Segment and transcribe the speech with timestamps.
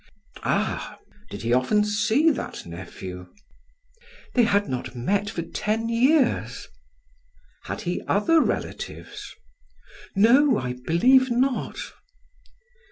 [0.41, 0.97] "Ah!
[1.29, 3.27] Did he often see that nephew?"
[4.33, 6.67] "They had not met for ten years."
[7.65, 9.35] "Had he other relatives?"
[10.15, 11.77] "No, I believe not."